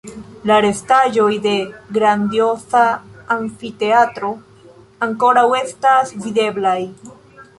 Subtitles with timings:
[0.49, 1.51] La restaĵoj de
[1.97, 2.81] grandioza
[3.35, 4.33] amfiteatro
[5.09, 6.79] ankoraŭ estas videblaj.